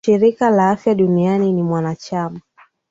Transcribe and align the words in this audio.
shirika 0.05 0.49
la 0.49 0.69
afya 0.69 0.95
duniani 0.95 1.53
ni 1.53 1.63
mwanachama 1.63 2.39